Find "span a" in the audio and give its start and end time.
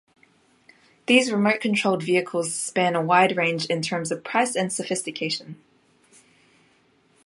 2.55-3.03